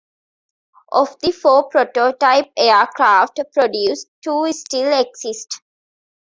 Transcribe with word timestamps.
Of 0.91 1.15
the 1.19 1.31
four 1.31 1.69
prototype 1.69 2.51
aircraft 2.57 3.39
produced, 3.53 4.07
two 4.23 4.51
still 4.51 4.99
exist. 4.99 5.61